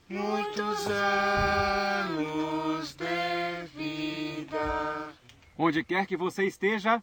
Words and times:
muitos 0.09 0.89
anos 0.89 2.95
de 2.95 3.67
vida. 3.77 5.13
Onde 5.57 5.85
quer 5.85 6.07
que 6.07 6.17
você 6.17 6.45
esteja, 6.45 7.01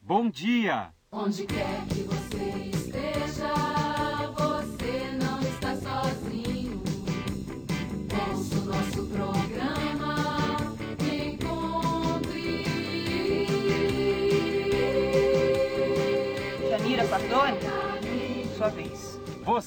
bom 0.00 0.28
dia. 0.28 0.92
Onde 1.10 1.46
quer 1.46 1.86
que 1.86 2.02
você 2.02 2.13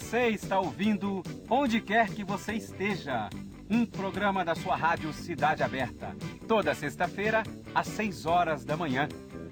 Você 0.07 0.29
está 0.29 0.57
ouvindo 0.57 1.21
Onde 1.49 1.81
Quer 1.81 2.07
Que 2.07 2.23
Você 2.23 2.53
Esteja, 2.53 3.29
um 3.69 3.85
programa 3.85 4.45
da 4.45 4.55
sua 4.55 4.73
rádio 4.73 5.11
Cidade 5.11 5.63
Aberta, 5.63 6.15
toda 6.47 6.73
sexta-feira, 6.73 7.43
às 7.75 7.87
6 7.87 8.25
horas 8.25 8.63
da 8.63 8.77
manhã. 8.77 9.09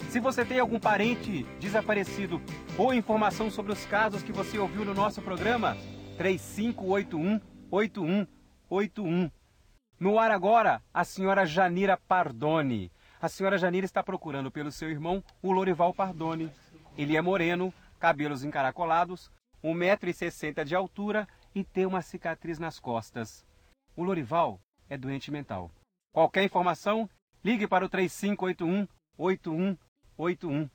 Se 0.10 0.18
você 0.18 0.46
tem 0.46 0.58
algum 0.58 0.80
parente 0.80 1.44
desaparecido 1.60 2.42
ou 2.78 2.94
informação 2.94 3.52
sobre 3.52 3.74
os 3.74 3.86
casos 3.86 4.24
que 4.24 4.32
você 4.32 4.58
ouviu 4.58 4.86
no 4.86 4.94
nosso 4.94 5.22
programa, 5.22 5.76
3581 6.18 7.42
8181. 7.70 9.30
No 10.00 10.18
ar 10.18 10.32
agora, 10.32 10.82
a 10.94 11.04
senhora 11.04 11.46
Janira 11.46 11.98
Pardoni. 11.98 12.90
A 13.22 13.28
senhora 13.28 13.58
Janira 13.58 13.86
está 13.86 14.02
procurando 14.02 14.50
pelo 14.50 14.72
seu 14.72 14.90
irmão, 14.90 15.22
o 15.42 15.52
Lorival 15.52 15.94
Pardoni. 15.94 16.50
Ele 16.98 17.18
é 17.18 17.22
moreno, 17.22 17.74
cabelos 18.00 18.46
encaracolados, 18.46 19.30
1,60m 19.74 20.64
de 20.64 20.76
altura 20.76 21.28
e 21.54 21.64
tem 21.64 21.86
uma 21.86 22.02
cicatriz 22.02 22.60
nas 22.60 22.80
costas. 22.80 23.46
O 23.96 24.04
Lorival 24.04 24.60
é 24.90 24.98
doente 24.98 25.32
mental. 25.32 25.72
Qualquer 26.12 26.44
informação, 26.44 27.10
ligue 27.44 27.68
para 27.68 27.86
o 27.86 27.90
3581 27.90 28.88
8181. 29.18 30.70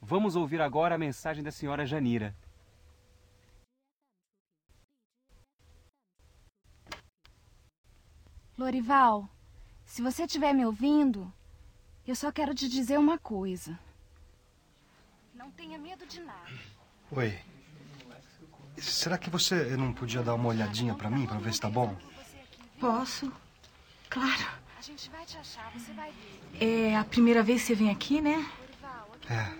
Vamos 0.00 0.36
ouvir 0.36 0.60
agora 0.60 0.94
a 0.94 0.98
mensagem 0.98 1.42
da 1.42 1.50
senhora 1.50 1.86
Janira. 1.86 2.36
Lorival, 8.56 9.28
se 9.84 10.00
você 10.00 10.24
estiver 10.24 10.54
me 10.54 10.64
ouvindo, 10.64 11.32
eu 12.06 12.14
só 12.14 12.32
quero 12.32 12.54
te 12.54 12.68
dizer 12.68 12.98
uma 12.98 13.18
coisa. 13.18 13.78
Não 15.34 15.50
tenha 15.50 15.78
medo 15.78 16.06
de 16.06 16.20
nada. 16.20 16.50
Oi. 17.10 17.55
Será 18.78 19.16
que 19.18 19.30
você 19.30 19.76
não 19.76 19.92
podia 19.92 20.22
dar 20.22 20.34
uma 20.34 20.48
olhadinha 20.48 20.94
pra 20.94 21.10
mim, 21.10 21.26
pra 21.26 21.38
ver 21.38 21.52
se 21.52 21.60
tá 21.60 21.70
bom? 21.70 21.96
Posso? 22.78 23.32
Claro. 24.10 24.46
A 24.78 24.82
gente 24.82 25.10
vai 25.10 25.24
te 25.24 25.36
achar, 25.38 25.70
você 25.72 25.92
vai 25.92 26.12
ver. 26.12 26.90
É 26.90 26.96
a 26.96 27.04
primeira 27.04 27.42
vez 27.42 27.62
que 27.62 27.68
você 27.68 27.74
vem 27.74 27.90
aqui, 27.90 28.20
né? 28.20 28.48
É. 29.28 29.52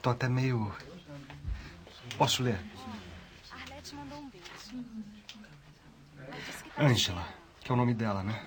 Tô 0.00 0.10
até 0.10 0.28
meio. 0.28 0.74
Posso 2.16 2.42
ler? 2.42 2.60
Arlete 3.50 3.94
mandou 3.94 4.18
um 4.18 4.30
beijo. 4.30 4.84
Tá 6.76 6.82
Ângela, 6.82 7.28
que 7.60 7.70
é 7.70 7.74
o 7.74 7.76
nome 7.76 7.94
dela, 7.94 8.22
né? 8.22 8.44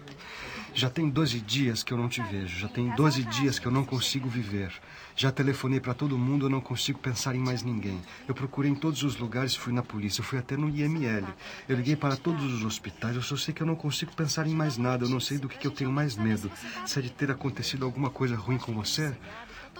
Já 0.77 0.91
tem 0.91 1.09
12 1.09 1.39
dias 1.39 1.81
que 1.81 1.91
eu 1.91 1.97
não 1.97 2.07
te 2.07 2.21
vejo. 2.21 2.59
Já 2.59 2.67
tem 2.67 2.87
12 2.91 3.23
dias 3.23 3.57
que 3.57 3.65
eu 3.65 3.71
não 3.71 3.83
consigo 3.83 4.29
viver. 4.29 4.71
Já 5.15 5.31
telefonei 5.31 5.79
pra 5.79 5.95
todo 5.95 6.15
mundo, 6.19 6.45
eu 6.45 6.49
não 6.51 6.61
consigo 6.61 6.99
pensar 6.99 7.35
em 7.35 7.39
mais 7.39 7.63
ninguém. 7.63 7.99
Eu 8.27 8.35
procurei 8.35 8.69
em 8.69 8.75
todos 8.75 9.01
os 9.01 9.17
lugares, 9.17 9.55
fui 9.55 9.73
na 9.73 9.81
polícia, 9.81 10.23
fui 10.23 10.37
até 10.37 10.55
no 10.55 10.69
IML. 10.69 11.25
Eu 11.67 11.75
liguei 11.75 11.95
para 11.95 12.15
todos 12.15 12.53
os 12.53 12.63
hospitais, 12.63 13.15
eu 13.15 13.23
só 13.23 13.35
sei 13.35 13.55
que 13.55 13.63
eu 13.63 13.65
não 13.65 13.75
consigo 13.75 14.15
pensar 14.15 14.45
em 14.45 14.53
mais 14.53 14.77
nada. 14.77 15.05
Eu 15.05 15.09
não 15.09 15.19
sei 15.19 15.39
do 15.39 15.49
que, 15.49 15.57
que 15.57 15.65
eu 15.65 15.71
tenho 15.71 15.91
mais 15.91 16.15
medo. 16.15 16.51
Se 16.85 16.99
é 16.99 17.01
de 17.01 17.09
ter 17.09 17.31
acontecido 17.31 17.83
alguma 17.83 18.11
coisa 18.11 18.35
ruim 18.35 18.59
com 18.59 18.71
você, 18.71 19.17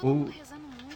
ou 0.02 0.28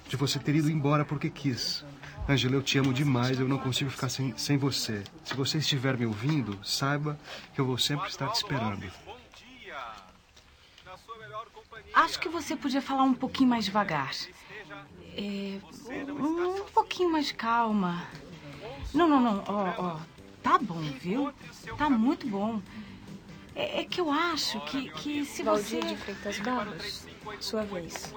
de 0.09 0.17
você 0.17 0.40
ter 0.40 0.56
ido 0.56 0.72
embora 0.72 1.06
porque 1.06 1.29
quis. 1.29 1.85
Angela, 2.28 2.56
eu 2.56 2.63
te 2.63 2.78
amo 2.78 2.91
demais, 2.91 3.40
eu 3.40 3.47
não 3.47 3.59
consigo 3.59 3.91
ficar 3.91 4.09
sem, 4.09 4.35
sem 4.35 4.57
você. 4.57 5.03
Se 5.23 5.35
você 5.35 5.59
estiver 5.59 5.95
me 5.95 6.07
ouvindo, 6.07 6.57
saiba 6.63 7.19
que 7.53 7.61
eu 7.61 7.66
vou 7.66 7.78
sempre 7.78 8.09
estar 8.09 8.29
te 8.29 8.38
esperando. 8.38 8.79
Bom 9.06 9.17
dia. 9.35 9.78
Na 10.85 10.97
sua 10.97 11.11
melhor 11.11 11.11
companhia. 11.11 11.11
Acho 11.94 12.20
que 12.20 12.30
você 12.30 12.56
podia 12.56 12.82
falar 12.82 13.04
um 13.04 13.14
pouquinho 13.14 13.50
mais 13.50 13.66
devagar. 13.66 14.12
É, 15.16 15.59
um, 16.12 16.62
um 16.62 16.66
pouquinho 16.74 17.12
mais 17.12 17.32
calma. 17.32 18.04
Não, 18.94 19.08
não, 19.08 19.20
não. 19.20 19.44
Ó, 19.48 19.74
ó. 19.78 20.00
Tá 20.42 20.58
bom, 20.58 20.82
viu? 20.82 21.34
Tá 21.78 21.90
muito 21.90 22.28
bom. 22.28 22.62
É, 23.56 23.82
é 23.82 23.86
que 23.86 24.00
eu 24.02 24.12
acho 24.12 24.59
que, 24.62 24.90
que 24.90 25.26
se 25.26 25.44
você. 25.44 25.80
Valdir 25.80 25.86
de 25.86 25.98
Freitas 25.98 26.40
Barros, 26.40 27.08
sua 27.40 27.64
vez. 27.64 28.14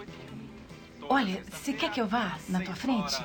Olha, 1.09 1.45
você 1.51 1.73
quer 1.73 1.91
que 1.91 2.01
eu 2.01 2.07
vá 2.07 2.39
na 2.49 2.61
tua 2.61 2.75
frente? 2.75 3.23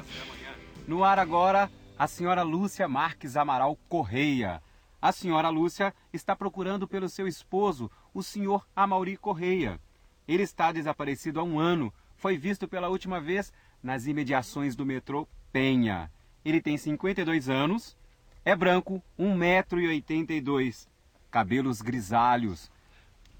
No 0.87 1.03
ar 1.03 1.19
agora, 1.19 1.71
a 1.97 2.07
senhora 2.07 2.43
Lúcia 2.43 2.87
Marques 2.87 3.37
Amaral 3.37 3.77
Correia. 3.87 4.61
A 5.01 5.13
senhora 5.13 5.47
Lúcia 5.47 5.93
está 6.11 6.35
procurando 6.35 6.87
pelo 6.87 7.07
seu 7.07 7.25
esposo, 7.25 7.89
o 8.13 8.23
senhor 8.23 8.65
Amauri 8.75 9.17
Correia. 9.17 9.79
Ele 10.27 10.43
está 10.43 10.71
desaparecido 10.71 11.39
há 11.39 11.43
um 11.43 11.59
ano. 11.59 11.93
Foi 12.15 12.37
visto 12.37 12.67
pela 12.67 12.89
última 12.89 13.19
vez 13.19 13.51
nas 13.81 14.05
imediações 14.05 14.75
do 14.75 14.85
metrô 14.85 15.27
Penha. 15.51 16.11
Ele 16.43 16.61
tem 16.61 16.77
52 16.77 17.49
anos, 17.49 17.97
é 18.45 18.55
branco, 18.55 19.01
1,82m, 19.17 20.87
cabelos 21.31 21.81
grisalhos. 21.81 22.71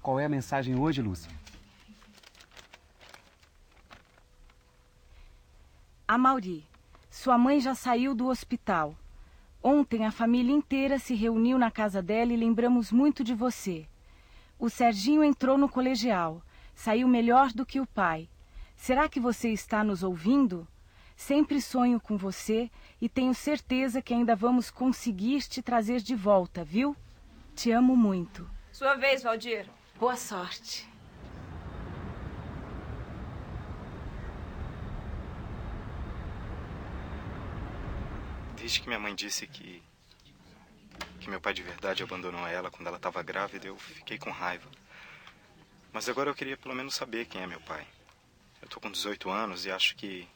Qual 0.02 0.18
é 0.18 0.24
a 0.24 0.28
mensagem 0.28 0.78
hoje, 0.78 1.02
Lúcia? 1.02 1.30
A 6.08 6.18
Mauri, 6.18 6.66
sua 7.10 7.38
mãe 7.38 7.60
já 7.60 7.74
saiu 7.74 8.14
do 8.14 8.26
hospital. 8.26 8.96
Ontem 9.62 10.06
a 10.06 10.10
família 10.10 10.52
inteira 10.52 10.98
se 10.98 11.14
reuniu 11.14 11.58
na 11.58 11.70
casa 11.70 12.02
dela 12.02 12.32
e 12.32 12.36
lembramos 12.36 12.90
muito 12.90 13.22
de 13.22 13.34
você. 13.34 13.86
O 14.60 14.68
Serginho 14.68 15.24
entrou 15.24 15.56
no 15.56 15.70
colegial. 15.70 16.42
Saiu 16.74 17.08
melhor 17.08 17.50
do 17.50 17.64
que 17.64 17.80
o 17.80 17.86
pai. 17.86 18.28
Será 18.76 19.08
que 19.08 19.18
você 19.18 19.48
está 19.48 19.82
nos 19.82 20.02
ouvindo? 20.02 20.68
Sempre 21.16 21.62
sonho 21.62 21.98
com 21.98 22.18
você 22.18 22.70
e 23.00 23.08
tenho 23.08 23.34
certeza 23.34 24.02
que 24.02 24.12
ainda 24.12 24.36
vamos 24.36 24.70
conseguir 24.70 25.40
te 25.48 25.62
trazer 25.62 26.02
de 26.02 26.14
volta, 26.14 26.62
viu? 26.62 26.94
Te 27.54 27.70
amo 27.70 27.96
muito. 27.96 28.46
Sua 28.70 28.96
vez, 28.96 29.22
Valdir. 29.22 29.66
Boa 29.98 30.16
sorte. 30.16 30.86
Desde 38.56 38.78
que 38.82 38.88
minha 38.88 39.00
mãe 39.00 39.14
disse 39.14 39.46
que. 39.46 39.82
Que 41.20 41.30
meu 41.30 41.40
pai 41.40 41.52
de 41.52 41.62
verdade 41.62 42.02
abandonou 42.02 42.46
ela 42.46 42.70
quando 42.70 42.86
ela 42.86 42.96
estava 42.96 43.22
grávida, 43.22 43.66
eu 43.66 43.76
fiquei 43.76 44.18
com 44.18 44.30
raiva. 44.30 44.68
Mas 45.92 46.08
agora 46.08 46.30
eu 46.30 46.34
queria 46.34 46.56
pelo 46.56 46.74
menos 46.74 46.94
saber 46.94 47.26
quem 47.26 47.42
é 47.42 47.46
meu 47.46 47.60
pai. 47.60 47.86
Eu 48.62 48.68
tô 48.68 48.80
com 48.80 48.90
18 48.90 49.28
anos 49.30 49.66
e 49.66 49.70
acho 49.70 49.96
que. 49.96 50.28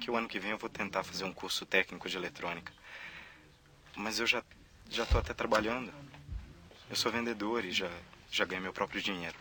que 0.00 0.10
o 0.10 0.16
ano 0.16 0.28
que 0.28 0.38
vem 0.38 0.52
eu 0.52 0.58
vou 0.58 0.70
tentar 0.70 1.04
fazer 1.04 1.24
um 1.24 1.32
curso 1.32 1.66
técnico 1.66 2.08
de 2.08 2.16
eletrônica. 2.16 2.72
Mas 3.96 4.18
eu 4.18 4.26
já. 4.26 4.42
já 4.88 5.04
tô 5.04 5.18
até 5.18 5.34
trabalhando. 5.34 5.92
Eu 6.88 6.96
sou 6.96 7.12
vendedor 7.12 7.64
e 7.64 7.72
já. 7.72 7.90
já 8.30 8.44
ganho 8.44 8.62
meu 8.62 8.72
próprio 8.72 9.02
dinheiro. 9.02 9.36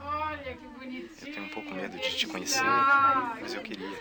Olha 0.00 0.56
que 0.56 0.66
bonitinho. 0.66 1.10
Eu 1.20 1.34
tenho 1.34 1.46
um 1.46 1.50
pouco 1.50 1.74
medo 1.74 1.98
de 1.98 2.16
te 2.16 2.26
conhecer, 2.26 2.62
mas 3.40 3.54
eu 3.54 3.62
queria. 3.62 3.98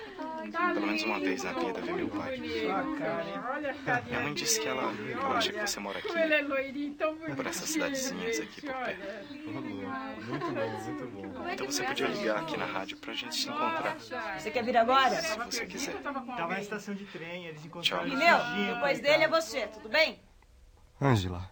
Pelo 0.74 0.88
menos 0.88 1.04
uma 1.04 1.20
vez 1.20 1.44
na 1.44 1.54
vida, 1.54 1.82
ver 1.82 1.94
meu 1.94 2.08
pai. 2.10 2.38
Minha 2.38 4.22
mãe 4.22 4.34
disse 4.34 4.60
que 4.60 4.68
ela, 4.68 4.84
ela 5.12 5.38
acha 5.38 5.52
que 5.52 5.60
você 5.60 5.80
mora 5.80 6.00
aqui, 6.00 6.08
por 7.36 7.46
essas 7.46 7.70
cidadezinhas 7.70 8.40
aqui 8.40 8.62
por 8.62 8.74
perto. 8.74 9.34
Muito 9.34 10.52
bom, 10.52 10.80
muito 10.84 11.08
bom. 11.34 11.50
Então 11.50 11.66
você 11.66 11.84
podia 11.84 12.08
ligar 12.08 12.40
aqui 12.42 12.58
na 12.58 12.66
rádio 12.66 12.98
pra 12.98 13.14
gente 13.14 13.36
se 13.36 13.50
encontrar, 13.50 13.98
Você 14.38 14.52
quer 14.52 14.64
vir 14.64 14.78
agora? 14.78 15.22
se 15.22 15.38
você 15.38 15.66
quiser. 15.66 16.02
Tava 16.02 16.48
na 16.48 16.60
estação 16.62 16.94
de 16.94 17.06
trem, 17.06 17.48
eles 17.48 17.66
encontraram 17.66 18.08
E 18.08 18.16
meu, 18.16 18.74
depois 18.74 19.00
dele 19.00 19.24
é 19.24 19.28
você, 19.28 19.68
tudo 19.68 19.90
bem? 19.90 20.20
Ângela. 21.02 21.50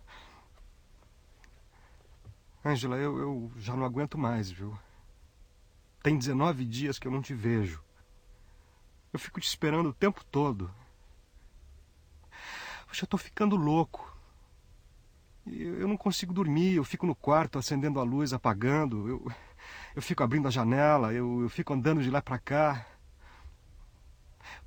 Ângela, 2.65 2.97
eu, 2.97 3.17
eu 3.19 3.51
já 3.57 3.75
não 3.75 3.85
aguento 3.85 4.17
mais, 4.17 4.49
viu? 4.49 4.77
Tem 6.01 6.17
19 6.17 6.65
dias 6.65 6.97
que 6.97 7.07
eu 7.07 7.11
não 7.11 7.21
te 7.21 7.33
vejo. 7.33 7.84
Eu 9.15 9.19
fico 9.19 9.39
te 9.39 9.47
esperando 9.47 9.88
o 9.88 9.94
tempo 9.94 10.25
todo. 10.25 10.69
Poxa, 12.85 13.06
eu 13.06 13.07
tô 13.07 13.17
ficando 13.17 13.56
louco. 13.56 14.13
Eu 15.47 15.88
não 15.88 15.95
consigo 15.95 16.33
dormir, 16.33 16.73
eu 16.75 16.83
fico 16.83 17.07
no 17.07 17.15
quarto 17.15 17.57
acendendo 17.57 18.01
a 18.01 18.03
luz, 18.03 18.33
apagando. 18.33 19.07
Eu, 19.07 19.31
eu 19.95 20.01
fico 20.01 20.21
abrindo 20.21 20.50
a 20.50 20.51
janela, 20.51 21.13
eu, 21.13 21.44
eu 21.44 21.50
fico 21.50 21.73
andando 21.73 22.03
de 22.03 22.09
lá 22.09 22.21
pra 22.21 22.38
cá. 22.38 22.85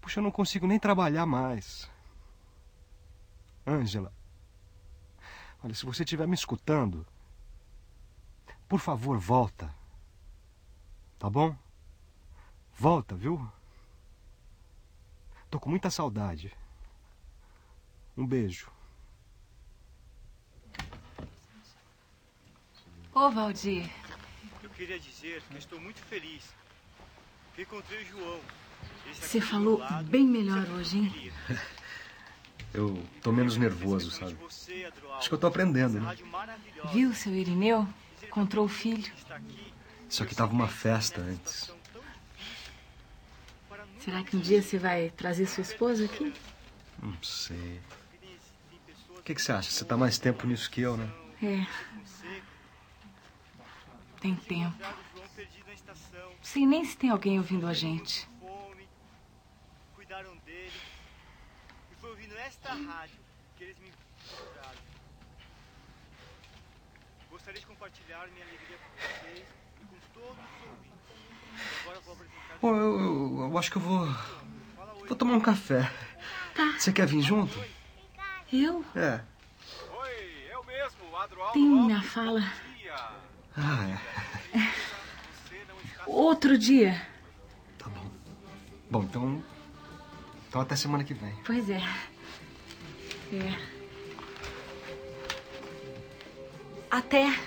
Puxa, 0.00 0.20
eu 0.20 0.24
não 0.24 0.30
consigo 0.30 0.66
nem 0.66 0.78
trabalhar 0.78 1.26
mais. 1.26 1.90
Ângela, 3.66 4.10
olha, 5.62 5.74
se 5.74 5.84
você 5.84 6.04
estiver 6.04 6.26
me 6.26 6.34
escutando, 6.34 7.06
por 8.66 8.80
favor, 8.80 9.18
volta. 9.18 9.74
Tá 11.18 11.28
bom? 11.28 11.54
Volta, 12.78 13.14
viu? 13.14 13.46
Tô 15.50 15.58
com 15.58 15.70
muita 15.70 15.90
saudade. 15.90 16.52
Um 18.16 18.26
beijo. 18.26 18.70
Ô, 23.14 23.30
Valdir, 23.30 23.90
Eu 24.62 24.70
queria 24.70 24.98
dizer 24.98 25.42
que 25.50 25.58
estou 25.58 25.80
muito 25.80 26.00
feliz. 26.02 26.44
Que 27.54 27.62
encontrei 27.62 28.02
o 28.02 28.06
João. 28.06 28.40
Você 29.12 29.40
falou 29.40 29.78
lado, 29.78 30.08
bem 30.08 30.26
melhor 30.26 30.68
hoje, 30.70 30.98
hein? 30.98 31.32
Eu 32.74 33.02
tô 33.22 33.32
menos 33.32 33.56
nervoso, 33.56 34.10
sabe? 34.10 34.36
Acho 35.16 35.28
que 35.28 35.34
eu 35.34 35.38
tô 35.38 35.46
aprendendo, 35.46 35.98
né? 36.00 36.16
Viu, 36.92 37.14
seu 37.14 37.34
Irineu? 37.34 37.88
Encontrou 38.22 38.66
o 38.66 38.68
filho. 38.68 39.10
você 40.08 40.26
que 40.26 40.34
tava 40.34 40.52
uma 40.52 40.68
festa 40.68 41.20
antes. 41.22 41.52
situação 41.52 41.76
tão 41.92 42.02
difícil, 42.36 42.72
para 43.68 43.78
nunca 43.78 43.86
Será 44.00 44.22
que 44.22 44.36
um 44.36 44.40
dia 44.40 44.62
você 44.62 44.78
vai 44.78 45.10
trazer 45.10 45.46
sua 45.46 45.62
esposa 45.62 46.04
aqui? 46.04 46.32
Não 47.02 47.22
sei. 47.22 47.80
O 49.16 49.22
que, 49.22 49.34
que 49.34 49.42
você 49.42 49.52
acha? 49.52 49.70
Você 49.70 49.84
tá 49.84 49.96
mais 49.96 50.18
tempo 50.18 50.46
nisso 50.46 50.70
que 50.70 50.80
eu, 50.80 50.96
né? 50.96 51.08
É, 51.42 51.66
tem 54.20 54.34
tempo. 54.34 54.66
encontraram 54.70 54.98
o 54.98 55.16
João 55.16 55.28
perdido 55.36 55.66
na 55.66 55.74
estação, 55.74 56.32
Sei 56.42 56.66
nem 56.66 56.84
se 56.84 56.96
tem 56.96 57.10
alguém 57.10 57.38
ouvindo 57.38 57.66
a 57.66 57.74
gente. 57.74 58.26
cuidaram 59.94 60.34
dele. 60.38 60.72
E 61.92 61.94
foi 62.00 62.10
ouvindo 62.10 62.34
esta 62.38 62.72
rádio 62.72 63.16
que 63.56 63.64
eles 63.64 63.78
me 63.78 63.88
encontraram. 63.88 64.78
Gostaria 67.30 67.60
de 67.60 67.66
compartilhar 67.66 68.26
minha 68.28 68.44
alegria 68.46 68.78
com 68.78 68.90
vocês 68.96 69.46
e 69.82 69.84
com 69.84 69.96
todos 70.14 70.38
os 70.38 70.68
ouvintes. 70.68 70.87
Eu 72.62 72.76
eu, 72.76 73.50
eu- 73.50 73.58
acho 73.58 73.70
que 73.70 73.76
eu 73.78 73.82
vou. 73.82 74.06
Vou 75.06 75.16
tomar 75.16 75.34
um 75.34 75.40
café. 75.40 75.90
Tá. 76.54 76.74
Você 76.78 76.92
quer 76.92 77.06
vir 77.06 77.22
junto? 77.22 77.58
Eu? 78.52 78.84
É. 78.96 79.20
Oi, 79.92 80.46
eu 80.52 80.64
mesmo, 80.64 81.16
Adroaldo 81.16 81.52
Tem 81.52 81.62
minha 81.62 82.02
fala. 82.02 82.42
Ah, 83.56 83.98
é. 84.54 84.68
Outro 86.06 86.56
dia. 86.58 87.00
Tá 87.78 87.88
bom. 87.88 88.10
Bom, 88.90 89.02
então. 89.02 89.42
Então 90.48 90.60
até 90.60 90.74
semana 90.76 91.04
que 91.04 91.14
vem. 91.14 91.34
Pois 91.44 91.68
é. 91.70 91.80
É. 93.32 93.78
Até. 96.90 97.38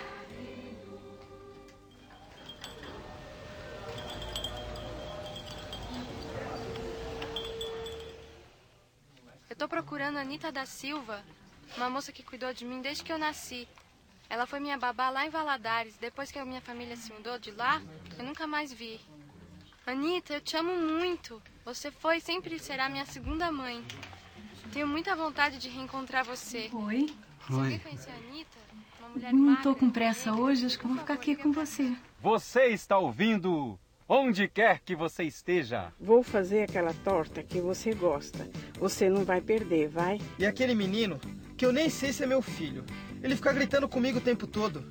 Tô 9.62 9.68
procurando 9.68 10.18
a 10.18 10.22
Anitta 10.22 10.52
da 10.52 10.66
Silva, 10.66 11.24
uma 11.78 11.88
moça 11.88 12.12
que 12.12 12.24
cuidou 12.24 12.52
de 12.52 12.66
mim 12.66 12.82
desde 12.82 13.04
que 13.04 13.14
eu 13.14 13.20
nasci. 13.20 13.68
Ela 14.28 14.48
foi 14.48 14.60
minha 14.60 14.76
babá 14.76 15.12
lá 15.12 15.24
em 15.24 15.30
Valadares. 15.30 15.96
Depois 15.98 16.32
que 16.32 16.40
a 16.40 16.44
minha 16.44 16.62
família 16.62 16.96
se 16.96 17.14
mudou 17.14 17.38
de 17.38 17.52
lá, 17.52 17.80
eu 18.18 18.26
nunca 18.26 18.48
mais 18.48 18.74
vi. 18.74 19.00
Anitta, 19.86 20.34
eu 20.34 20.42
te 20.42 20.58
amo 20.58 20.76
muito. 20.76 21.40
Você 21.64 21.92
foi 21.92 22.18
e 22.18 22.22
sempre 22.22 22.58
será 22.58 22.90
minha 22.90 23.06
segunda 23.06 23.52
mãe. 23.52 23.86
Tenho 24.74 24.88
muita 24.88 25.16
vontade 25.16 25.60
de 25.60 25.70
reencontrar 25.70 26.26
você. 26.26 26.72
Oi. 26.74 27.16
Você 27.48 27.62
Oi. 27.62 27.70
quer 27.70 27.84
conhecer 27.84 28.10
a 28.10 28.16
Anitta? 28.16 28.58
Uma 29.00 29.10
mulher 29.10 29.32
Não 29.32 29.42
magra, 29.42 29.62
tô 29.62 29.76
com 29.76 29.92
pressa 29.92 30.34
hoje, 30.34 30.66
acho 30.66 30.80
que 30.80 30.86
eu 30.86 30.90
vou 30.90 30.98
ficar 30.98 31.14
aqui 31.14 31.36
com 31.36 31.52
você. 31.52 31.96
Você 32.20 32.70
está 32.70 32.98
ouvindo 32.98 33.80
onde 34.14 34.46
quer 34.50 34.82
que 34.82 34.94
você 34.94 35.24
esteja. 35.24 35.94
Vou 35.98 36.22
fazer 36.22 36.64
aquela 36.64 36.94
torta 36.94 37.42
que 37.42 37.62
você 37.62 37.94
gosta. 37.94 38.46
Você 38.78 39.10
não 39.10 39.24
vai 39.24 39.40
perder, 39.40 39.88
vai? 39.88 40.20
E 40.38 40.46
aquele 40.46 40.76
menino, 40.76 41.18
que 41.56 41.66
eu 41.66 41.72
nem 41.72 41.90
sei 41.90 42.12
se 42.12 42.22
é 42.22 42.28
meu 42.28 42.42
filho, 42.42 42.84
ele 43.24 43.38
fica 43.38 43.54
gritando 43.54 43.88
comigo 43.88 44.18
o 44.18 44.22
tempo 44.22 44.46
todo. 44.46 44.84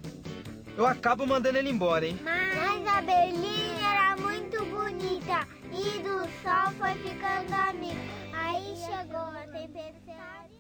Eu 0.75 0.87
acabo 0.87 1.27
mandando 1.27 1.59
ele 1.59 1.69
embora, 1.69 2.07
hein? 2.07 2.19
Mas 2.25 2.87
a 2.87 3.03
Berlim 3.03 3.83
era 3.83 4.17
muito 4.17 4.65
bonita 4.65 5.47
e 5.71 5.99
do 6.03 6.21
sol 6.41 6.73
foi 6.79 6.95
ficando 6.95 7.53
amigo. 7.53 8.01
Aí 8.33 8.75
chegou 8.75 9.21
a 9.21 9.47
tempestade. 9.53 10.55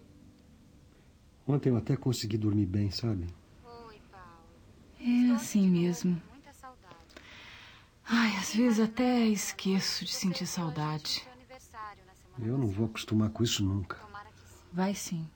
Ontem 1.48 1.70
eu 1.70 1.78
até 1.78 1.96
consegui 1.96 2.36
dormir 2.36 2.66
bem, 2.66 2.90
sabe? 2.90 3.26
Oi, 3.64 3.96
Paulo. 4.12 4.50
É 5.00 5.32
assim 5.32 5.66
mesmo. 5.66 6.20
Ai, 8.40 8.46
às 8.46 8.54
vezes 8.54 8.80
até 8.80 9.26
esqueço 9.26 10.02
de 10.06 10.12
sentir 10.14 10.46
saudade. 10.46 11.28
Eu 12.38 12.56
não 12.56 12.68
vou 12.68 12.86
acostumar 12.86 13.28
com 13.28 13.44
isso 13.44 13.62
nunca. 13.62 13.98
Vai 14.72 14.94
sim. 14.94 15.28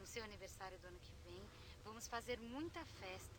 No 0.00 0.04
seu 0.04 0.24
aniversário 0.24 0.76
do 0.80 0.88
ano 0.88 0.96
que 1.00 1.12
vem, 1.24 1.40
vamos 1.84 2.08
fazer 2.08 2.40
muita 2.40 2.80
festa. 3.00 3.30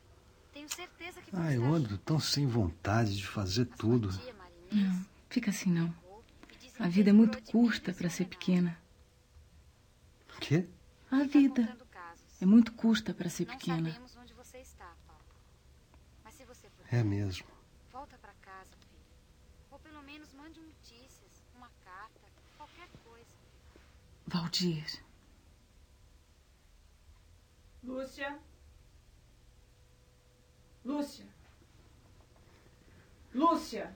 Tenho 0.53 0.73
certeza 0.73 1.21
que 1.21 1.29
vou 1.29 1.41
Ah, 1.41 1.75
ando 1.75 1.97
tão 1.97 2.21
sem 2.21 2.47
vontade 2.47 3.17
de 3.17 3.27
fazer 3.27 3.65
tudo. 3.65 4.09
Não, 4.71 5.05
fica 5.29 5.49
assim 5.49 5.69
não. 5.69 5.93
A 6.79 6.87
vida 6.87 7.09
é 7.09 7.13
muito 7.13 7.35
lembrou 7.35 7.51
de 7.51 7.57
mim 7.57 7.63
curta 7.65 7.93
para 7.93 8.09
ser 8.09 8.25
pequena. 8.25 8.79
O 10.37 10.39
quê? 10.39 10.65
A 11.11 11.17
Tá 11.17 11.23
vida 11.25 11.77
é 12.39 12.45
muito 12.45 12.71
curta 12.71 13.13
para 13.13 13.29
ser 13.29 13.45
pequena. 13.45 13.89
sabemos 13.91 14.15
onde 14.15 14.25
menos 20.05 20.31
mande 20.33 20.59
notícias, 20.59 21.43
uma 21.55 21.69
carta, 21.83 22.27
qualquer 22.57 22.87
coisa. 23.03 23.35
Valdir, 24.27 25.03
Lúcia? 27.83 28.39
Lúcia? 30.83 31.25
Lúcia? 33.33 33.95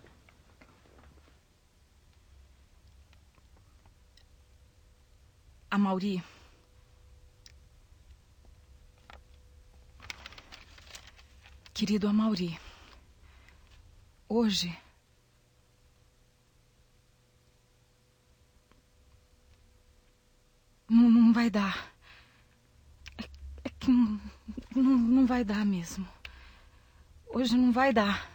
a 5.72 5.78
Mauri. 5.78 6.24
Querido 11.74 12.10
Amauri, 12.10 12.60
hoje 14.28 14.78
não, 20.89 21.10
não 21.10 21.28
vai 21.39 21.50
dar. 21.50 21.93
É, 23.17 23.24
é 23.63 23.69
que 23.79 23.89
não, 23.89 24.19
não, 24.75 24.98
não 24.98 25.25
vai 25.25 25.41
dar 25.46 25.65
mesmo. 25.65 26.05
Hoje 27.29 27.55
não 27.55 27.72
vai 27.72 27.93
dar. 27.93 28.29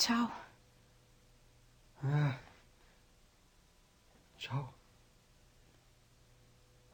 Tchau. 0.00 0.30
Ah. 2.02 2.38
Tchau. 4.38 4.72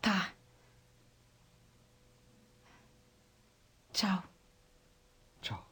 Tá. 0.03 0.33
Tchau. 3.93 4.23
Tchau. 5.41 5.67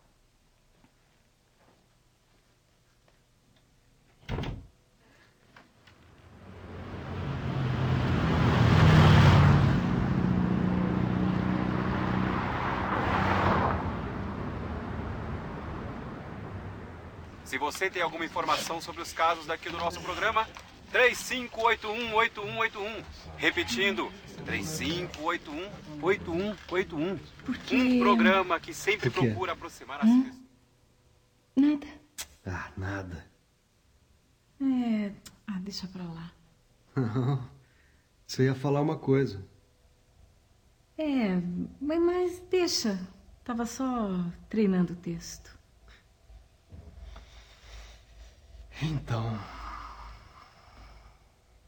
Se 17.44 17.58
você 17.58 17.90
tem 17.90 18.00
alguma 18.02 18.24
informação 18.24 18.80
sobre 18.80 19.02
os 19.02 19.12
casos 19.12 19.46
daqui 19.46 19.68
do 19.68 19.76
nosso 19.78 20.00
programa, 20.00 20.48
35818181. 20.92 23.04
Repetindo, 23.36 24.10
35818181. 24.46 27.18
Porque... 27.44 27.76
Um 27.76 27.98
programa 28.00 28.58
que 28.60 28.72
sempre 28.72 29.10
procura 29.10 29.52
aproximar 29.52 30.00
as 30.00 30.06
Hum? 30.08 30.22
pessoas. 30.24 30.42
Nada. 31.56 31.86
Ah, 32.46 32.70
nada. 32.76 33.26
É. 34.60 35.12
Ah, 35.46 35.58
deixa 35.60 35.86
pra 35.86 36.02
lá. 36.04 36.32
Não. 36.96 37.48
Você 38.26 38.44
ia 38.44 38.54
falar 38.54 38.80
uma 38.80 38.96
coisa. 38.96 39.44
É, 40.96 41.40
mas 41.80 42.40
deixa. 42.50 42.98
Tava 43.44 43.66
só 43.66 44.08
treinando 44.48 44.94
o 44.94 44.96
texto. 44.96 45.56
Então. 48.82 49.38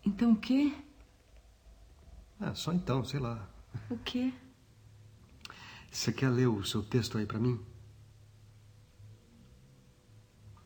Então 0.05 0.33
o 0.33 0.37
quê? 0.37 0.75
Ah, 2.41 2.55
só 2.55 2.73
então, 2.73 3.05
sei 3.05 3.21
lá. 3.21 3.49
O 3.91 3.97
quê? 3.99 4.33
Você 5.91 6.13
quer 6.13 6.29
ler 6.29 6.47
o 6.49 6.65
seu 6.65 6.83
texto 6.83 7.17
aí 7.19 7.25
pra 7.27 7.39
mim? 7.39 7.65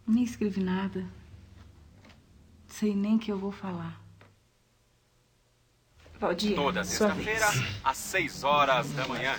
Nem 0.06 0.25
escrevi 0.25 0.61
nada. 0.62 1.06
Sei 2.66 2.94
nem 2.94 3.18
que 3.18 3.30
eu 3.30 3.38
vou 3.38 3.52
falar. 3.52 4.00
Valdir, 6.18 6.54
Toda 6.54 6.85
sexta-feira, 6.85 7.47
às 7.82 7.97
6 7.97 8.44
horas 8.44 8.90
da 8.92 9.06
manhã. 9.09 9.35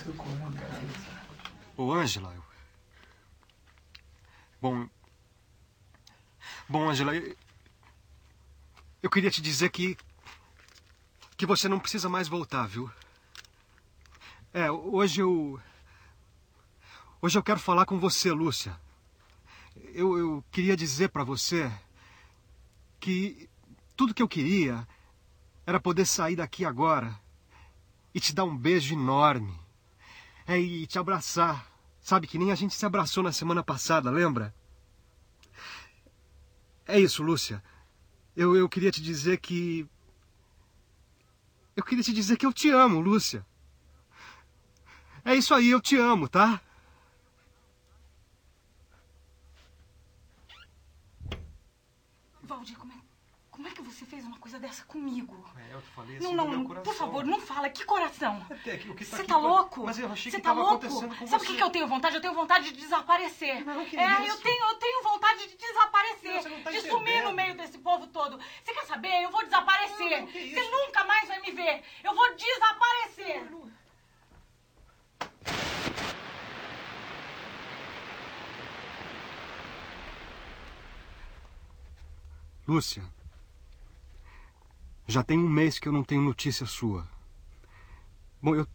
Ô, 1.76 1.92
Ângela. 1.92 2.34
eu- 2.34 2.42
Bom. 4.60 4.88
Bom, 6.72 6.88
Ângela, 6.88 7.12
eu... 9.02 9.10
queria 9.10 9.30
te 9.30 9.42
dizer 9.42 9.68
que. 9.68 9.94
que 11.36 11.44
você 11.44 11.68
não 11.68 11.78
precisa 11.78 12.08
mais 12.08 12.28
voltar, 12.28 12.66
viu? 12.66 12.90
É, 14.54 14.70
hoje 14.70 15.20
eu. 15.20 15.60
Hoje 17.20 17.38
eu 17.38 17.42
quero 17.42 17.60
falar 17.60 17.84
com 17.84 18.00
você, 18.00 18.32
Lúcia. 18.32 18.74
Eu, 19.92 20.16
eu 20.16 20.44
queria 20.50 20.74
dizer 20.74 21.10
pra 21.10 21.22
você 21.22 21.70
que 22.98 23.50
tudo 23.94 24.14
que 24.14 24.22
eu 24.22 24.28
queria 24.28 24.88
era 25.66 25.78
poder 25.78 26.06
sair 26.06 26.36
daqui 26.36 26.64
agora 26.64 27.20
e 28.14 28.18
te 28.18 28.34
dar 28.34 28.44
um 28.44 28.56
beijo 28.56 28.94
enorme. 28.94 29.54
É, 30.46 30.58
e 30.58 30.86
te 30.86 30.98
abraçar. 30.98 31.70
Sabe 32.00 32.26
que 32.26 32.38
nem 32.38 32.50
a 32.50 32.54
gente 32.54 32.74
se 32.74 32.86
abraçou 32.86 33.22
na 33.22 33.30
semana 33.30 33.62
passada, 33.62 34.10
lembra? 34.10 34.54
É 36.86 36.98
isso, 36.98 37.22
Lúcia. 37.22 37.62
Eu, 38.36 38.56
eu 38.56 38.68
queria 38.68 38.90
te 38.90 39.02
dizer 39.02 39.38
que. 39.38 39.86
Eu 41.76 41.82
queria 41.84 42.04
te 42.04 42.12
dizer 42.12 42.36
que 42.36 42.46
eu 42.46 42.52
te 42.52 42.70
amo, 42.70 43.00
Lúcia. 43.00 43.44
É 45.24 45.34
isso 45.34 45.54
aí, 45.54 45.70
eu 45.70 45.80
te 45.80 45.96
amo, 45.96 46.28
tá? 46.28 46.60
Valdir, 52.42 52.76
como 52.76 52.92
é, 52.92 52.96
como 53.52 53.68
é 53.68 53.70
que 53.70 53.82
você 53.82 54.06
fez 54.06 54.24
uma 54.24 54.38
coisa 54.38 54.58
dessa 54.58 54.82
comigo? 54.86 55.36
É, 55.58 55.74
eu 55.74 55.82
te 55.82 55.88
falei 55.90 56.18
Não, 56.18 56.32
não, 56.32 56.48
não, 56.48 56.64
por 56.64 56.94
favor, 56.94 57.22
não 57.22 57.38
fala. 57.38 57.68
Que 57.68 57.84
coração? 57.84 58.44
É 58.66 58.78
que 58.78 58.88
o 58.88 58.94
que 58.94 59.04
tá 59.04 59.16
Você 59.16 59.22
aqui 59.22 59.28
tá 59.28 59.36
louco? 59.36 59.84
Mas 59.84 59.98
eu 59.98 60.10
achei 60.10 60.32
Você 60.32 60.38
que 60.38 60.42
tá 60.42 60.48
tava 60.48 60.62
louco? 60.62 60.86
acontecendo 60.86 61.14
com 61.14 61.26
Sabe 61.26 61.44
o 61.44 61.46
que, 61.46 61.56
que 61.56 61.62
eu 61.62 61.68
tenho 61.68 61.86
vontade? 61.86 62.14
Eu 62.14 62.22
tenho 62.22 62.32
vontade 62.32 62.72
de 62.72 62.80
desaparecer. 62.80 63.62
Não, 63.62 63.84
que 63.84 63.94
é, 63.94 64.22
isso? 64.22 64.30
eu 64.30 64.36
tenho, 64.38 64.64
eu 64.64 64.74
tenho 64.76 65.02
vontade 65.02 65.48
de 65.48 65.56
desaparecer. 65.56 66.32
Não, 66.34 66.42
você 66.42 66.48
não 66.48 66.62
tá 66.62 66.70
de 66.70 66.80
sumir 66.80 67.00
entendendo. 67.00 67.24
no 67.24 67.32
meio 67.34 67.54
desse 67.54 67.76
povo 67.76 68.06
todo. 68.06 68.38
Você 68.64 68.72
quer 68.72 68.86
saber? 68.86 69.22
Eu 69.22 69.30
vou 69.30 69.44
desaparecer. 69.44 70.20
Não, 70.22 70.26
que 70.28 70.54
Você 70.54 70.60
isso? 70.60 70.70
nunca 70.70 71.04
mais 71.04 71.28
vai 71.28 71.40
me 71.40 71.50
ver. 71.50 71.82
Eu 72.02 72.14
vou 72.14 72.34
desaparecer. 72.34 73.48
Lúcia, 82.66 83.02
já 85.06 85.22
tem 85.22 85.38
um 85.38 85.48
mês 85.48 85.78
que 85.78 85.88
eu 85.88 85.92
não 85.92 86.04
tenho 86.04 86.22
notícia 86.22 86.66
sua. 86.66 87.06
Bom, 88.40 88.54
eu, 88.54 88.66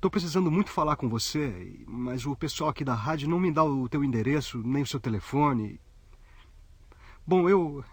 tô 0.00 0.10
precisando 0.10 0.50
muito 0.50 0.70
falar 0.70 0.96
com 0.96 1.08
você, 1.08 1.84
mas 1.86 2.26
o 2.26 2.36
pessoal 2.36 2.70
aqui 2.70 2.84
da 2.84 2.94
rádio 2.94 3.28
não 3.28 3.40
me 3.40 3.50
dá 3.52 3.64
o 3.64 3.88
teu 3.88 4.04
endereço, 4.04 4.58
nem 4.58 4.82
o 4.82 4.86
seu 4.86 5.00
telefone. 5.00 5.80
Bom, 7.26 7.48
eu. 7.48 7.84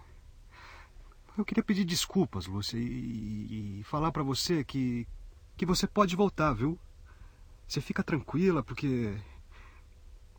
Eu 1.36 1.44
queria 1.44 1.64
pedir 1.64 1.84
desculpas, 1.84 2.46
Lúcia, 2.46 2.78
e, 2.78 3.80
e 3.80 3.82
falar 3.84 4.12
pra 4.12 4.22
você 4.22 4.62
que. 4.64 5.06
que 5.56 5.66
você 5.66 5.86
pode 5.86 6.14
voltar, 6.14 6.52
viu? 6.52 6.78
Você 7.66 7.80
fica 7.80 8.02
tranquila, 8.02 8.62
porque. 8.62 9.16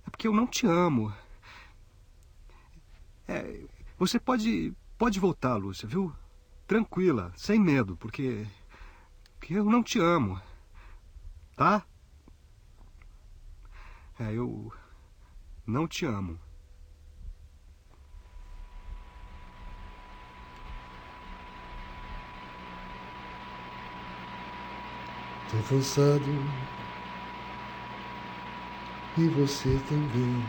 É 0.05 0.09
porque 0.09 0.27
eu 0.27 0.33
não 0.33 0.47
te 0.47 0.65
amo. 0.65 1.13
É, 3.27 3.65
você 3.97 4.19
pode 4.19 4.73
pode 4.97 5.19
voltar, 5.19 5.55
Lúcia, 5.55 5.87
viu? 5.87 6.13
Tranquila, 6.67 7.31
sem 7.35 7.59
medo, 7.59 7.95
porque 7.95 8.47
eu 9.49 9.63
não 9.65 9.83
te 9.83 9.99
amo. 9.99 10.41
Tá? 11.55 11.85
É, 14.19 14.33
eu 14.33 14.73
não 15.65 15.87
te 15.87 16.05
amo. 16.05 16.39
Tô 25.51 25.57
cansado 25.69 26.25
e 29.17 29.27
você 29.27 29.79
também. 29.87 30.43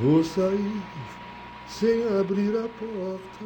Vou 0.00 0.22
sair 0.22 0.80
sem 1.78 2.04
abrir 2.18 2.54
a 2.56 2.68
porta 2.68 3.44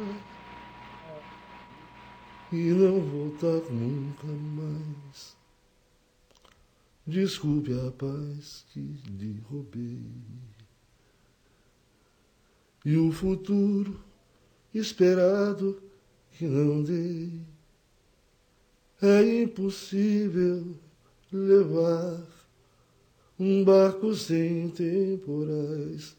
e 2.51 2.71
não 2.71 2.99
voltar 2.99 3.71
nunca 3.71 4.27
mais. 4.27 5.37
Desculpe 7.05 7.71
a 7.73 7.91
paz 7.91 8.65
que 8.69 8.79
lhe 8.79 9.39
roubei 9.49 10.01
e 12.85 12.97
o 12.97 13.11
futuro 13.11 13.99
esperado 14.73 15.81
que 16.31 16.45
não 16.45 16.83
dei. 16.83 17.41
É 19.01 19.41
impossível 19.43 20.75
levar 21.31 22.21
um 23.39 23.63
barco 23.63 24.13
sem 24.13 24.69
temporais 24.69 26.15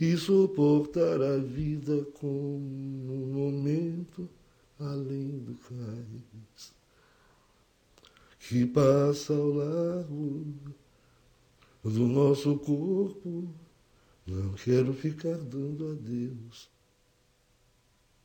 e 0.00 0.16
suportar 0.16 1.20
a 1.20 1.38
vida 1.38 2.04
como 2.20 2.58
um 2.58 3.32
momento 3.32 4.28
além 4.78 5.38
do 5.38 5.54
cais 5.54 6.72
que 8.38 8.64
passa 8.64 9.34
ao 9.34 9.48
largo 9.48 10.46
do 11.82 12.06
nosso 12.06 12.56
corpo. 12.58 13.48
Não 14.26 14.52
quero 14.54 14.92
ficar 14.92 15.36
dando 15.36 15.92
adeus 15.92 16.68